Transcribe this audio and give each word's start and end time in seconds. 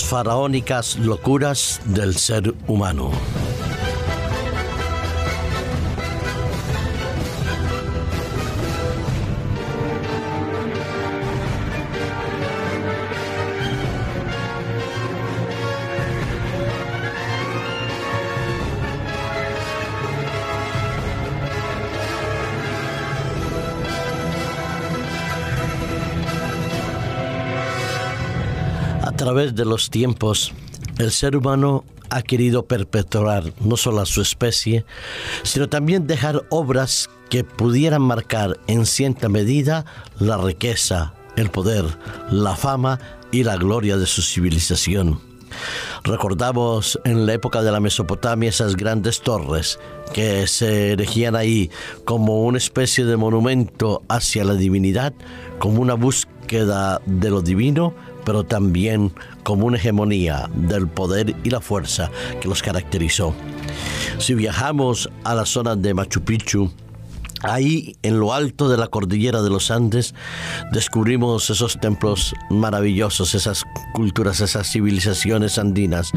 las 0.00 0.08
faraónicas 0.08 0.96
locuras 0.96 1.80
del 1.84 2.16
ser 2.16 2.54
humano. 2.66 3.10
Través 29.20 29.54
de 29.54 29.66
los 29.66 29.90
tiempos, 29.90 30.54
el 30.96 31.10
ser 31.10 31.36
humano 31.36 31.84
ha 32.08 32.22
querido 32.22 32.64
perpetuar 32.64 33.52
no 33.60 33.76
solo 33.76 34.00
a 34.00 34.06
su 34.06 34.22
especie, 34.22 34.86
sino 35.42 35.68
también 35.68 36.06
dejar 36.06 36.46
obras 36.48 37.10
que 37.28 37.44
pudieran 37.44 38.00
marcar 38.00 38.58
en 38.66 38.86
cierta 38.86 39.28
medida 39.28 39.84
la 40.18 40.38
riqueza, 40.38 41.12
el 41.36 41.50
poder, 41.50 41.84
la 42.30 42.56
fama 42.56 42.98
y 43.30 43.44
la 43.44 43.58
gloria 43.58 43.98
de 43.98 44.06
su 44.06 44.22
civilización. 44.22 45.20
Recordamos 46.02 46.98
en 47.04 47.26
la 47.26 47.34
época 47.34 47.60
de 47.60 47.72
la 47.72 47.80
Mesopotamia 47.80 48.48
esas 48.48 48.74
grandes 48.74 49.20
torres 49.20 49.78
que 50.14 50.46
se 50.46 50.92
erigían 50.92 51.36
ahí 51.36 51.70
como 52.06 52.44
una 52.44 52.56
especie 52.56 53.04
de 53.04 53.18
monumento 53.18 54.02
hacia 54.08 54.44
la 54.44 54.54
divinidad, 54.54 55.12
como 55.58 55.82
una 55.82 55.92
búsqueda 55.92 56.39
de 56.58 57.30
lo 57.30 57.42
divino 57.42 57.94
pero 58.24 58.44
también 58.44 59.12
como 59.42 59.66
una 59.66 59.76
hegemonía 59.76 60.48
del 60.54 60.88
poder 60.88 61.34
y 61.42 61.50
la 61.50 61.60
fuerza 61.60 62.10
que 62.40 62.48
los 62.48 62.62
caracterizó. 62.62 63.34
Si 64.18 64.34
viajamos 64.34 65.08
a 65.24 65.34
la 65.34 65.46
zona 65.46 65.76
de 65.76 65.94
Machu 65.94 66.20
Picchu, 66.22 66.70
Ahí, 67.42 67.96
en 68.02 68.20
lo 68.20 68.34
alto 68.34 68.68
de 68.68 68.76
la 68.76 68.88
cordillera 68.88 69.40
de 69.40 69.48
los 69.48 69.70
Andes, 69.70 70.14
descubrimos 70.72 71.48
esos 71.48 71.80
templos 71.80 72.34
maravillosos, 72.50 73.34
esas 73.34 73.64
culturas, 73.94 74.42
esas 74.42 74.70
civilizaciones 74.70 75.56
andinas 75.56 76.12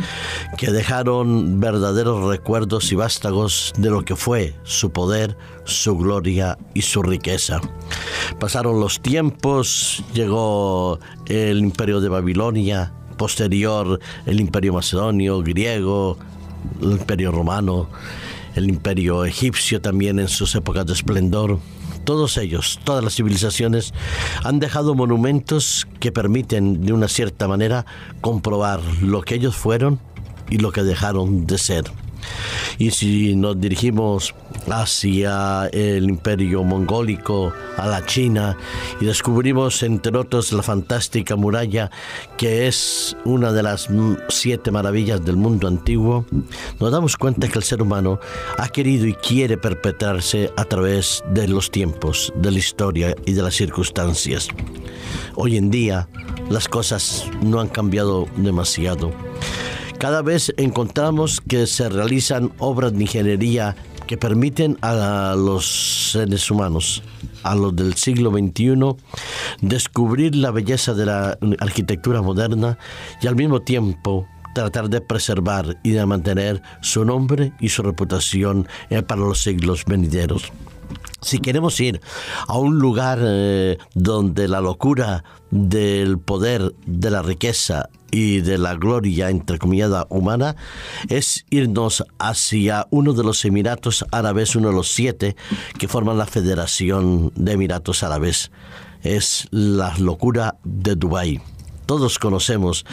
que 0.57 0.69
dejaron 0.69 1.61
verdaderos 1.61 2.27
recuerdos 2.27 2.91
y 2.91 2.95
vástagos 2.95 3.71
de 3.77 3.89
lo 3.89 4.03
que 4.03 4.17
fue 4.17 4.53
su 4.63 4.91
poder, 4.91 5.37
su 5.63 5.97
gloria 5.97 6.57
y 6.73 6.81
su 6.81 7.01
riqueza. 7.01 7.61
Pasaron 8.39 8.79
los 8.79 9.01
tiempos, 9.01 10.03
llegó 10.13 10.99
el 11.27 11.59
imperio 11.59 12.01
de 12.01 12.09
Babilonia, 12.09 12.93
posterior 13.17 13.99
el 14.25 14.39
imperio 14.39 14.73
macedonio, 14.73 15.41
griego, 15.41 16.17
el 16.81 16.91
imperio 16.93 17.31
romano 17.31 17.89
el 18.55 18.69
imperio 18.69 19.25
egipcio 19.25 19.81
también 19.81 20.19
en 20.19 20.27
sus 20.27 20.55
épocas 20.55 20.85
de 20.85 20.93
esplendor. 20.93 21.59
Todos 22.03 22.37
ellos, 22.37 22.79
todas 22.83 23.03
las 23.03 23.15
civilizaciones, 23.15 23.93
han 24.43 24.59
dejado 24.59 24.93
monumentos 24.93 25.87
que 25.99 26.11
permiten 26.11 26.85
de 26.85 26.93
una 26.93 27.07
cierta 27.07 27.47
manera 27.47 27.85
comprobar 28.21 28.81
lo 29.01 29.21
que 29.21 29.35
ellos 29.35 29.55
fueron 29.55 29.99
y 30.49 30.57
lo 30.57 30.71
que 30.71 30.83
dejaron 30.83 31.47
de 31.47 31.57
ser. 31.57 31.85
Y 32.77 32.91
si 32.91 33.35
nos 33.35 33.59
dirigimos 33.59 34.33
hacia 34.69 35.67
el 35.67 36.09
imperio 36.09 36.63
mongólico, 36.63 37.53
a 37.77 37.87
la 37.87 38.05
China, 38.05 38.57
y 38.99 39.05
descubrimos 39.05 39.83
entre 39.83 40.17
otros 40.17 40.51
la 40.53 40.63
fantástica 40.63 41.35
muralla 41.35 41.91
que 42.37 42.67
es 42.67 43.15
una 43.25 43.51
de 43.51 43.63
las 43.63 43.89
siete 44.29 44.71
maravillas 44.71 45.23
del 45.23 45.37
mundo 45.37 45.67
antiguo, 45.67 46.25
nos 46.79 46.91
damos 46.91 47.17
cuenta 47.17 47.47
que 47.47 47.57
el 47.57 47.63
ser 47.63 47.81
humano 47.81 48.19
ha 48.57 48.69
querido 48.69 49.05
y 49.05 49.13
quiere 49.13 49.57
perpetrarse 49.57 50.51
a 50.57 50.65
través 50.65 51.23
de 51.31 51.47
los 51.47 51.71
tiempos, 51.71 52.33
de 52.35 52.51
la 52.51 52.59
historia 52.59 53.15
y 53.25 53.33
de 53.33 53.41
las 53.41 53.55
circunstancias. 53.55 54.47
Hoy 55.35 55.57
en 55.57 55.71
día 55.71 56.07
las 56.49 56.67
cosas 56.67 57.25
no 57.41 57.59
han 57.59 57.69
cambiado 57.69 58.27
demasiado. 58.37 59.11
Cada 59.99 60.21
vez 60.21 60.53
encontramos 60.57 61.41
que 61.41 61.65
se 61.67 61.89
realizan 61.89 62.51
obras 62.59 62.93
de 62.93 63.01
ingeniería 63.01 63.75
que 64.07 64.17
permiten 64.17 64.77
a 64.81 65.35
los 65.37 66.11
seres 66.11 66.51
humanos, 66.51 67.03
a 67.43 67.55
los 67.55 67.75
del 67.75 67.93
siglo 67.95 68.31
XXI, 68.31 68.95
descubrir 69.61 70.35
la 70.35 70.51
belleza 70.51 70.93
de 70.93 71.05
la 71.05 71.37
arquitectura 71.59 72.21
moderna 72.21 72.77
y 73.21 73.27
al 73.27 73.35
mismo 73.35 73.61
tiempo 73.61 74.27
tratar 74.53 74.89
de 74.89 75.01
preservar 75.01 75.77
y 75.83 75.91
de 75.91 76.05
mantener 76.05 76.61
su 76.81 77.05
nombre 77.05 77.53
y 77.59 77.69
su 77.69 77.81
reputación 77.81 78.67
eh, 78.89 79.01
para 79.01 79.21
los 79.21 79.41
siglos 79.41 79.83
venideros. 79.85 80.51
Si 81.23 81.39
queremos 81.39 81.79
ir 81.79 82.01
a 82.47 82.57
un 82.57 82.79
lugar 82.79 83.19
eh, 83.21 83.77
donde 83.95 84.47
la 84.47 84.61
locura 84.61 85.23
del 85.51 86.19
poder, 86.19 86.73
de 86.85 87.09
la 87.09 87.21
riqueza 87.21 87.89
y 88.11 88.41
de 88.41 88.57
la 88.57 88.75
gloria 88.75 89.29
entrecomillada 89.29 90.05
humana 90.09 90.55
es 91.09 91.45
irnos 91.49 92.03
hacia 92.19 92.87
uno 92.91 93.13
de 93.13 93.23
los 93.23 93.43
Emiratos 93.45 94.05
Árabes, 94.11 94.55
uno 94.55 94.69
de 94.69 94.75
los 94.75 94.91
siete 94.91 95.35
que 95.79 95.87
forman 95.87 96.17
la 96.17 96.25
Federación 96.25 97.31
de 97.35 97.53
Emiratos 97.53 98.03
Árabes. 98.03 98.51
Es 99.01 99.47
la 99.51 99.97
locura 99.97 100.57
de 100.63 100.95
Dubái 100.95 101.41
todos 101.85 102.19
conocemos 102.19 102.85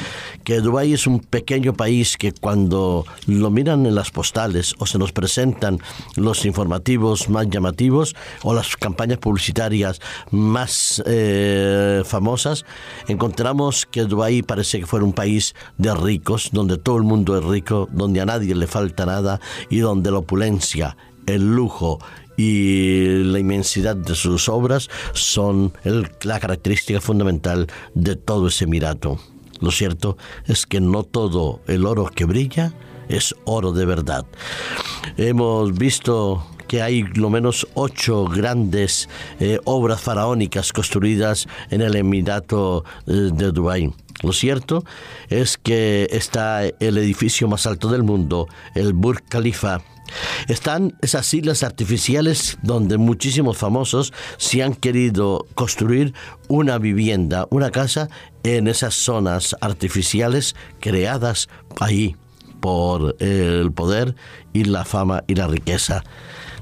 que 0.44 0.60
Dubái 0.60 0.92
es 0.92 1.06
un 1.06 1.20
pequeño 1.20 1.74
país 1.74 2.16
que 2.16 2.32
cuando 2.32 3.04
lo 3.26 3.50
miran 3.50 3.86
en 3.86 3.94
las 3.94 4.10
postales 4.10 4.74
o 4.78 4.86
se 4.86 4.98
nos 4.98 5.12
presentan 5.12 5.78
los 6.16 6.44
informativos 6.44 7.28
más 7.28 7.48
llamativos 7.48 8.14
o 8.42 8.54
las 8.54 8.76
campañas 8.76 9.18
publicitarias 9.18 10.00
más 10.30 11.02
eh, 11.06 12.02
famosas, 12.04 12.64
encontramos 13.08 13.86
que 13.86 14.04
Dubái 14.04 14.42
parece 14.42 14.80
que 14.80 14.86
fuera 14.86 15.04
un 15.04 15.12
país 15.12 15.54
de 15.78 15.94
ricos, 15.94 16.50
donde 16.52 16.78
todo 16.78 16.96
el 16.96 17.04
mundo 17.04 17.38
es 17.38 17.44
rico, 17.44 17.88
donde 17.92 18.20
a 18.20 18.26
nadie 18.26 18.54
le 18.54 18.66
falta 18.66 19.06
nada 19.06 19.40
y 19.68 19.78
donde 19.78 20.10
la 20.10 20.18
opulencia, 20.18 20.96
el 21.26 21.54
lujo 21.54 21.98
y 22.40 23.22
la 23.24 23.38
inmensidad 23.38 23.96
de 23.96 24.14
sus 24.14 24.48
obras 24.48 24.88
son 25.12 25.74
la 26.22 26.40
característica 26.40 26.98
fundamental 26.98 27.66
de 27.94 28.16
todo 28.16 28.48
ese 28.48 28.64
Emirato. 28.64 29.18
Lo 29.60 29.70
cierto 29.70 30.16
es 30.46 30.64
que 30.64 30.80
no 30.80 31.02
todo 31.02 31.60
el 31.66 31.84
oro 31.84 32.06
que 32.06 32.24
brilla 32.24 32.72
es 33.10 33.34
oro 33.44 33.72
de 33.72 33.84
verdad. 33.84 34.24
Hemos 35.18 35.74
visto 35.74 36.46
que 36.66 36.80
hay 36.80 37.02
lo 37.02 37.28
menos 37.28 37.66
ocho 37.74 38.24
grandes 38.24 39.10
eh, 39.38 39.58
obras 39.64 40.00
faraónicas 40.00 40.72
construidas 40.72 41.46
en 41.68 41.82
el 41.82 41.94
Emirato 41.94 42.84
eh, 43.06 43.30
de 43.34 43.52
Dubái. 43.52 43.92
Lo 44.22 44.32
cierto 44.32 44.84
es 45.28 45.58
que 45.58 46.06
está 46.10 46.64
el 46.64 46.96
edificio 46.96 47.48
más 47.48 47.66
alto 47.66 47.88
del 47.88 48.02
mundo, 48.02 48.48
el 48.74 48.94
Burj 48.94 49.20
Khalifa, 49.28 49.82
están 50.48 50.96
esas 51.02 51.32
islas 51.34 51.62
artificiales 51.62 52.58
donde 52.62 52.98
muchísimos 52.98 53.56
famosos 53.56 54.12
se 54.36 54.62
han 54.62 54.74
querido 54.74 55.46
construir 55.54 56.14
una 56.48 56.78
vivienda, 56.78 57.46
una 57.50 57.70
casa 57.70 58.08
en 58.42 58.68
esas 58.68 58.94
zonas 58.94 59.56
artificiales 59.60 60.56
creadas 60.80 61.48
ahí 61.80 62.16
por 62.60 63.16
el 63.20 63.72
poder 63.72 64.14
y 64.52 64.64
la 64.64 64.84
fama 64.84 65.24
y 65.26 65.34
la 65.34 65.46
riqueza. 65.46 66.04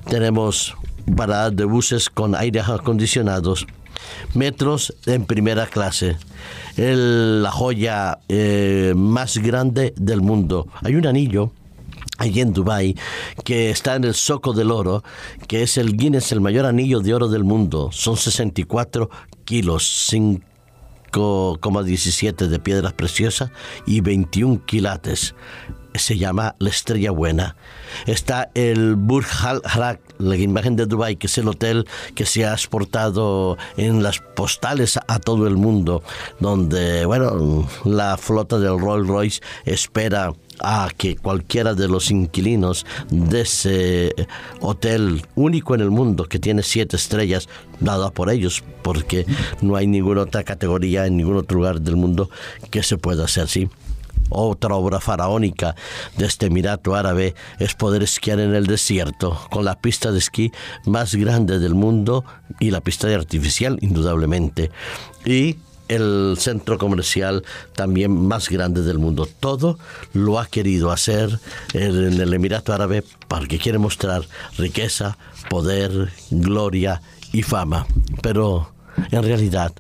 Tenemos 0.09 0.75
paradas 1.17 1.56
de 1.56 1.65
buses 1.65 2.09
con 2.09 2.35
aire 2.35 2.61
acondicionados, 2.61 3.67
metros 4.35 4.94
en 5.06 5.25
primera 5.25 5.67
clase, 5.67 6.17
la 6.77 7.51
joya 7.51 8.19
eh, 8.29 8.93
más 8.97 9.39
grande 9.39 9.94
del 9.97 10.21
mundo. 10.21 10.69
Hay 10.83 10.94
un 10.94 11.06
anillo 11.06 11.53
allí 12.19 12.41
en 12.41 12.53
Dubai, 12.53 12.94
que 13.44 13.70
está 13.70 13.94
en 13.97 14.05
el 14.05 14.12
Soco 14.15 14.53
del 14.53 14.70
Oro, 14.70 15.03
que 15.47 15.62
es 15.62 15.79
el 15.79 15.97
Guinness, 15.97 16.32
el 16.32 16.43
mayor 16.43 16.67
anillo 16.67 17.00
de 17.00 17.15
oro 17.15 17.29
del 17.29 17.44
mundo. 17.44 17.88
Son 17.93 18.17
64 18.17 19.09
kilos, 19.44 20.11
5,17 20.12 22.49
de 22.49 22.59
piedras 22.59 22.93
preciosas 22.93 23.50
y 23.87 24.03
21 24.03 24.67
quilates. 24.67 25.35
Se 25.94 26.19
llama 26.19 26.55
la 26.59 26.69
Estrella 26.69 27.12
Buena. 27.12 27.56
Está 28.06 28.50
el 28.55 28.94
Burj 28.94 29.26
Al 29.44 29.62
Arab, 29.65 29.99
la 30.19 30.37
imagen 30.37 30.76
de 30.76 30.85
Dubai, 30.87 31.17
que 31.17 31.26
es 31.26 31.38
el 31.38 31.49
hotel 31.49 31.88
que 32.15 32.26
se 32.26 32.47
ha 32.47 32.53
exportado 32.53 33.56
en 33.76 34.00
las 34.03 34.20
postales 34.20 34.99
a 35.09 35.19
todo 35.19 35.49
el 35.49 35.56
mundo, 35.56 36.05
donde, 36.38 37.05
bueno, 37.06 37.67
la 37.85 38.17
flota 38.17 38.61
del 38.61 38.79
Rolls 38.79 39.09
Royce 39.09 39.41
espera 39.65 40.32
a 40.60 40.88
que 40.96 41.16
cualquiera 41.16 41.75
de 41.75 41.88
los 41.88 42.10
inquilinos 42.10 42.87
de 43.10 43.43
ese 43.43 44.14
hotel 44.60 45.26
único 45.34 45.75
en 45.75 45.81
el 45.81 45.90
mundo 45.90 46.25
que 46.25 46.38
tiene 46.38 46.62
siete 46.62 46.96
estrellas, 46.96 47.49
dada 47.81 48.10
por 48.10 48.31
ellos, 48.31 48.62
porque 48.82 49.26
no 49.60 49.76
hay 49.76 49.87
ninguna 49.87 50.22
otra 50.22 50.44
categoría 50.44 51.06
en 51.06 51.16
ningún 51.16 51.37
otro 51.37 51.58
lugar 51.58 51.81
del 51.81 51.96
mundo 51.96 52.31
que 52.70 52.82
se 52.82 52.99
pueda 52.99 53.25
hacer 53.25 53.44
así. 53.44 53.69
Otra 54.31 54.75
obra 54.75 55.00
faraónica 55.00 55.75
de 56.16 56.26
este 56.26 56.46
Emirato 56.46 56.94
Árabe 56.94 57.34
es 57.58 57.75
poder 57.75 58.02
esquiar 58.02 58.40
en 58.40 58.55
el 58.55 58.66
desierto, 58.66 59.38
con 59.50 59.64
la 59.64 59.81
pista 59.81 60.12
de 60.12 60.19
esquí 60.19 60.52
más 60.84 61.14
grande 61.14 61.58
del 61.58 61.75
mundo 61.75 62.25
y 62.60 62.70
la 62.70 62.82
pista 62.82 63.06
de 63.08 63.14
artificial, 63.14 63.78
indudablemente. 63.81 64.70
Y 65.25 65.56
el 65.88 66.37
centro 66.38 66.79
comercial 66.79 67.44
también 67.75 68.12
más 68.26 68.49
grande 68.49 68.82
del 68.82 68.99
mundo. 68.99 69.29
Todo 69.40 69.79
lo 70.12 70.38
ha 70.38 70.46
querido 70.46 70.90
hacer 70.90 71.38
en 71.75 72.20
el 72.20 72.32
Emirato 72.32 72.73
Árabe 72.73 73.05
porque 73.26 73.58
quiere 73.58 73.79
mostrar 73.79 74.23
riqueza, 74.56 75.19
poder, 75.50 76.12
gloria 76.31 77.02
y 77.32 77.43
fama. 77.43 77.87
Pero 78.23 78.73
en 79.11 79.23
realidad, 79.23 79.73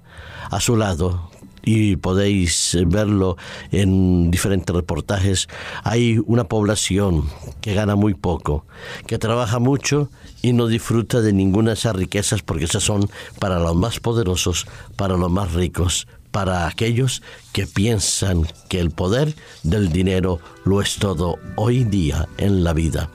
a 0.50 0.60
su 0.60 0.76
lado 0.76 1.30
y 1.64 1.96
podéis 1.96 2.76
verlo 2.86 3.36
en 3.70 4.30
diferentes 4.30 4.74
reportajes, 4.74 5.48
hay 5.84 6.20
una 6.26 6.44
población 6.44 7.24
que 7.60 7.74
gana 7.74 7.96
muy 7.96 8.14
poco, 8.14 8.66
que 9.06 9.18
trabaja 9.18 9.58
mucho 9.58 10.10
y 10.42 10.52
no 10.52 10.66
disfruta 10.66 11.20
de 11.20 11.32
ninguna 11.32 11.70
de 11.70 11.74
esas 11.74 11.96
riquezas 11.96 12.42
porque 12.42 12.64
esas 12.64 12.82
son 12.82 13.10
para 13.38 13.58
los 13.58 13.74
más 13.74 14.00
poderosos, 14.00 14.66
para 14.96 15.16
los 15.16 15.30
más 15.30 15.52
ricos, 15.52 16.06
para 16.30 16.66
aquellos 16.66 17.22
que 17.52 17.66
piensan 17.66 18.46
que 18.68 18.80
el 18.80 18.90
poder 18.90 19.34
del 19.62 19.90
dinero 19.90 20.40
lo 20.64 20.80
es 20.80 20.96
todo 20.96 21.38
hoy 21.56 21.84
día 21.84 22.28
en 22.36 22.64
la 22.64 22.72
vida. 22.72 23.10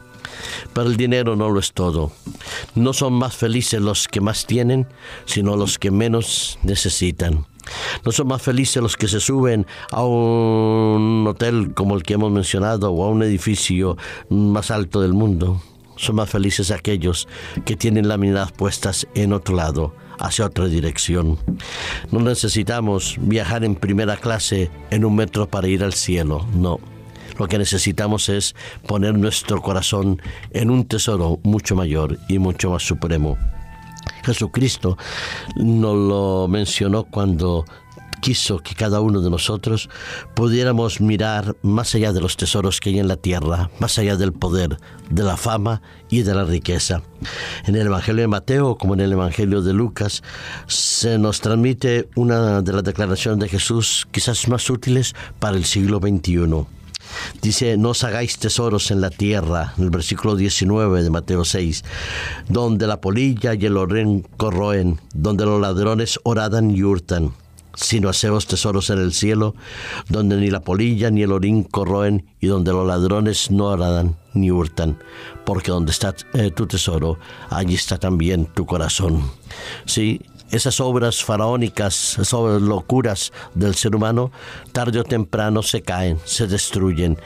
Pero 0.74 0.88
el 0.88 0.98
dinero 0.98 1.36
no 1.36 1.50
lo 1.50 1.60
es 1.60 1.74
todo. 1.74 2.12
No 2.75 2.94
son 2.94 3.13
más 3.13 3.36
felices 3.36 3.80
los 3.80 4.07
que 4.07 4.22
más 4.22 4.46
tienen, 4.46 4.88
sino 5.25 5.56
los 5.56 5.80
que 5.80 5.92
menos 5.92 6.60
necesitan. 6.63 7.46
No 8.06 8.12
son 8.12 8.27
más 8.27 8.42
felices 8.42 8.81
los 8.81 8.98
que 8.98 9.07
se 9.07 9.19
suben 9.19 9.65
a 9.92 10.04
un 10.04 11.25
hotel 11.27 11.74
como 11.74 11.95
el 11.95 12.04
que 12.04 12.15
hemos 12.15 12.31
mencionado 12.31 12.92
o 12.92 13.06
a 13.06 13.10
un 13.10 13.24
edificio 13.24 13.98
más 14.30 14.71
alto 14.71 15.01
del 15.01 15.13
mundo. 15.13 15.62
Son 15.95 16.15
más 16.15 16.30
felices 16.30 16.71
aquellos 16.71 17.27
que 17.65 17.75
tienen 17.75 18.07
las 18.07 18.18
miradas 18.18 18.51
puestas 18.51 19.07
en 19.13 19.31
otro 19.31 19.56
lado, 19.56 19.94
hacia 20.19 20.45
otra 20.45 20.65
dirección. 20.65 21.38
No 22.12 22.19
necesitamos 22.19 23.18
viajar 23.19 23.63
en 23.63 23.75
primera 23.75 24.18
clase 24.18 24.71
en 24.89 25.06
un 25.06 25.15
metro 25.15 25.48
para 25.48 25.68
ir 25.68 25.83
al 25.83 25.94
cielo, 25.94 26.45
no. 26.56 26.80
Lo 27.38 27.48
que 27.48 27.57
necesitamos 27.57 28.30
es 28.30 28.56
poner 28.88 29.18
nuestro 29.18 29.62
corazón 29.62 30.21
en 30.51 30.69
un 30.69 30.86
tesoro 30.86 31.39
mucho 31.44 31.75
mayor 31.75 32.18
y 32.27 32.38
mucho 32.38 32.71
más 32.71 32.83
supremo. 32.83 33.38
Jesucristo 34.24 34.98
nos 35.56 35.96
lo 35.96 36.48
mencionó 36.48 37.04
cuando 37.04 37.66
quiso 38.24 38.60
que 38.60 38.74
cada 38.74 39.02
uno 39.02 39.20
de 39.20 39.30
nosotros 39.30 39.90
pudiéramos 40.34 41.02
mirar 41.02 41.58
más 41.62 41.94
allá 41.94 42.14
de 42.14 42.22
los 42.22 42.38
tesoros 42.38 42.80
que 42.80 42.90
hay 42.90 43.00
en 43.00 43.10
la 43.10 43.18
tierra, 43.18 43.70
más 43.80 44.00
allá 44.00 44.16
del 44.16 44.31
poder, 44.31 44.78
de 45.10 45.24
la 45.24 45.36
fama 45.36 45.81
y 46.10 46.22
de 46.22 46.34
la 46.34 46.46
riqueza. 46.46 47.02
En 47.66 47.75
el 47.75 47.88
Evangelio 47.88 48.22
de 48.22 48.30
Mateo, 48.30 48.78
como 48.78 48.94
en 48.94 49.02
el 49.02 49.12
Evangelio 49.12 49.62
de 49.62 49.74
Lucas, 49.74 50.24
se 50.68 51.18
nos 51.18 51.42
transmite 51.42 52.08
una 52.16 52.62
de 52.62 52.72
las 52.72 52.86
declaraciones 52.86 53.42
de 53.42 53.50
Jesús 53.50 54.08
quizás 54.12 54.48
más 54.48 54.70
útiles 54.70 55.14
para 55.40 55.58
el 55.58 55.66
siglo 55.66 56.00
XXI. 56.00 56.66
Dice, 57.42 57.77
no 57.77 57.89
os 57.89 58.04
hagáis 58.04 58.38
tesoros 58.38 58.92
en 58.92 59.01
la 59.01 59.10
tierra, 59.10 59.74
en 59.77 59.86
el 59.86 59.89
versículo 59.89 60.36
19 60.36 61.04
de 61.04 61.10
Mateo 61.10 61.45
6, 61.45 61.83
donde 62.50 62.88
la 62.88 63.01
polilla 63.01 63.54
y 63.54 63.65
el 63.65 63.77
orín 63.77 64.25
corroen, 64.38 65.00
donde 65.13 65.45
los 65.45 65.60
ladrones 65.60 66.19
oradan 66.24 66.71
y 66.71 66.83
hurtan, 66.83 67.33
sino 67.75 68.10
haceos 68.10 68.48
tesoros 68.48 68.89
en 68.89 69.00
el 69.00 69.13
cielo, 69.13 69.56
donde 70.10 70.38
ni 70.38 70.50
la 70.50 70.62
polilla 70.62 71.10
ni 71.10 71.24
el 71.24 71.31
orín 71.31 71.63
corroen 71.63 72.25
y 72.39 72.48
donde 72.48 72.71
los 72.71 72.86
ladrones 72.86 73.50
no 73.51 73.65
oradan 73.65 74.15
ni 74.33 74.51
hurtan, 74.51 74.98
porque 75.45 75.71
donde 75.71 75.92
está 75.92 76.15
eh, 76.33 76.51
tu 76.51 76.68
tesoro, 76.68 77.18
allí 77.50 77.75
está 77.75 77.98
también 77.98 78.45
tu 78.45 78.65
corazón. 78.65 79.24
Sí, 79.86 80.21
esas 80.54 80.80
obras 80.80 81.24
faraónicas, 81.24 82.20
esas 82.20 82.62
locuras 82.62 83.34
del 83.56 83.74
ser 83.74 83.96
humano, 83.96 84.32
tarde 84.72 85.00
o 85.00 85.04
temprano 85.04 85.64
se 85.64 85.82
caen, 85.82 86.20
se 86.26 86.48
destruyen. 86.48 87.18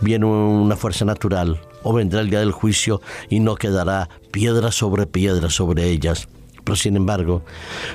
Viene 0.00 0.26
una 0.26 0.76
fuerza 0.76 1.04
natural 1.04 1.60
o 1.82 1.92
vendrá 1.92 2.20
el 2.20 2.30
día 2.30 2.40
del 2.40 2.52
juicio 2.52 3.00
y 3.28 3.40
no 3.40 3.56
quedará 3.56 4.08
piedra 4.30 4.70
sobre 4.70 5.06
piedra 5.06 5.50
sobre 5.50 5.90
ellas. 5.90 6.28
Pero 6.62 6.76
sin 6.76 6.96
embargo, 6.96 7.42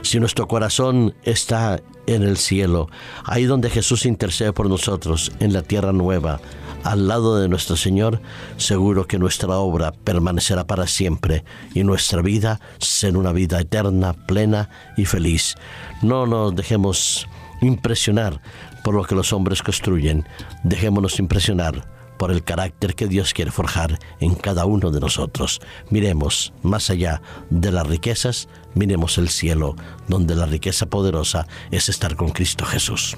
si 0.01 0.19
nuestro 0.19 0.47
corazón 0.47 1.13
está 1.23 1.81
en 2.05 2.23
el 2.23 2.37
cielo, 2.37 2.89
ahí 3.23 3.45
donde 3.45 3.69
Jesús 3.69 4.05
intercede 4.05 4.53
por 4.53 4.69
nosotros, 4.69 5.31
en 5.39 5.53
la 5.53 5.61
tierra 5.61 5.93
nueva, 5.93 6.39
al 6.83 7.07
lado 7.07 7.39
de 7.39 7.47
nuestro 7.47 7.75
Señor, 7.75 8.21
seguro 8.57 9.07
que 9.07 9.19
nuestra 9.19 9.57
obra 9.57 9.91
permanecerá 9.91 10.65
para 10.65 10.87
siempre 10.87 11.43
y 11.73 11.83
nuestra 11.83 12.21
vida 12.21 12.59
será 12.79 13.17
una 13.17 13.31
vida 13.31 13.59
eterna, 13.59 14.13
plena 14.13 14.69
y 14.97 15.05
feliz. 15.05 15.55
No 16.01 16.25
nos 16.25 16.55
dejemos 16.55 17.27
impresionar 17.61 18.41
por 18.83 18.95
lo 18.95 19.03
que 19.03 19.15
los 19.15 19.33
hombres 19.33 19.61
construyen, 19.61 20.27
dejémonos 20.63 21.19
impresionar 21.19 21.87
por 22.17 22.31
el 22.31 22.43
carácter 22.43 22.93
que 22.93 23.07
Dios 23.07 23.33
quiere 23.33 23.49
forjar 23.49 23.97
en 24.19 24.35
cada 24.35 24.65
uno 24.65 24.91
de 24.91 24.99
nosotros. 24.99 25.59
Miremos 25.89 26.53
más 26.61 26.91
allá 26.91 27.21
de 27.49 27.71
las 27.71 27.87
riquezas, 27.87 28.47
miremos 28.75 29.17
el 29.17 29.29
cielo, 29.29 29.75
donde 30.07 30.35
la 30.35 30.45
riqueza 30.45 30.85
poderosa 30.85 31.47
es 31.71 31.89
estar 31.89 32.15
con 32.15 32.29
Cristo 32.29 32.63
Jesús. 32.63 33.17